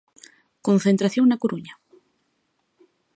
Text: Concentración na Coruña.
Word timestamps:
Concentración 0.67 1.25
na 1.27 1.39
Coruña. 1.43 1.73